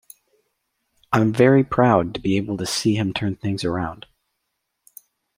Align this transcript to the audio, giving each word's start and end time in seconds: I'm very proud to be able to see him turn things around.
I'm 1.13 1.31
very 1.31 1.63
proud 1.63 2.15
to 2.15 2.19
be 2.19 2.35
able 2.35 2.57
to 2.57 2.65
see 2.65 2.95
him 2.95 3.13
turn 3.13 3.35
things 3.35 3.63
around. 3.63 4.07